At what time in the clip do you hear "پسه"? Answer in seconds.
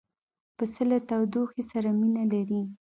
0.57-0.81